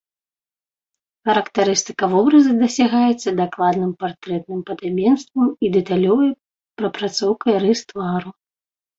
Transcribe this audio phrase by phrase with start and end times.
[1.29, 6.31] Характарыстыка вобраза дасягаецца дакладным партрэтным падабенствам і дэталёвай
[6.83, 8.31] прапрацоўкай рыс твару.